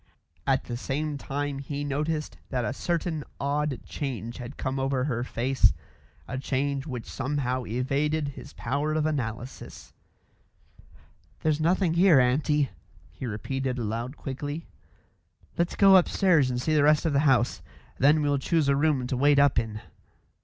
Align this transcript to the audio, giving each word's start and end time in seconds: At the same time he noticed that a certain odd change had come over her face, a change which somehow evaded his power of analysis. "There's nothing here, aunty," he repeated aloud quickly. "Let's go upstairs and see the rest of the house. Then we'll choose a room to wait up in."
At 0.47 0.63
the 0.63 0.77
same 0.77 1.19
time 1.19 1.59
he 1.59 1.83
noticed 1.83 2.35
that 2.49 2.65
a 2.65 2.73
certain 2.73 3.23
odd 3.39 3.81
change 3.85 4.37
had 4.37 4.57
come 4.57 4.79
over 4.79 5.03
her 5.03 5.23
face, 5.23 5.73
a 6.27 6.39
change 6.39 6.87
which 6.87 7.05
somehow 7.05 7.65
evaded 7.67 8.29
his 8.29 8.51
power 8.53 8.93
of 8.95 9.05
analysis. 9.05 9.93
"There's 11.41 11.61
nothing 11.61 11.93
here, 11.93 12.19
aunty," 12.19 12.71
he 13.11 13.27
repeated 13.27 13.77
aloud 13.77 14.17
quickly. 14.17 14.65
"Let's 15.55 15.75
go 15.75 15.95
upstairs 15.95 16.49
and 16.49 16.59
see 16.59 16.73
the 16.73 16.81
rest 16.81 17.05
of 17.05 17.13
the 17.13 17.19
house. 17.29 17.61
Then 17.99 18.23
we'll 18.23 18.39
choose 18.39 18.67
a 18.67 18.75
room 18.75 19.05
to 19.05 19.15
wait 19.15 19.37
up 19.37 19.59
in." 19.59 19.81